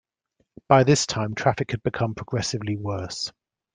By 0.67 0.83
this 0.83 1.05
time, 1.05 1.35
traffic 1.35 1.69
had 1.69 1.83
become 1.83 2.15
progressively 2.15 2.75
worse. 2.75 3.31